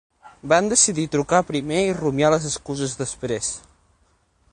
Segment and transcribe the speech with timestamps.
[0.51, 3.51] Van decidir trucar primer i rumiar les excuses després.